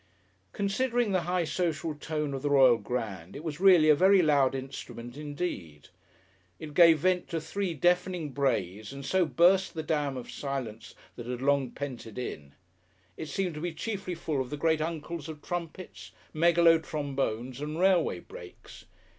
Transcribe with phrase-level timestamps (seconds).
[0.51, 4.55] Considering the high social tone of the Royal Grand, it was really a very loud
[4.55, 5.89] instrument indeed.
[6.57, 11.27] It gave vent to three deafening brays and so burst the dam of silence that
[11.27, 12.55] had long pent it in.
[13.15, 18.21] It seemed to be chiefly full of the greatuncles of trumpets, megalo trombones and railway
[18.21, 18.85] brakes.